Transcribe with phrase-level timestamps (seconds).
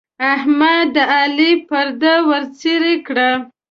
[0.35, 3.29] احمد د علي پرده ورڅيرې کړه.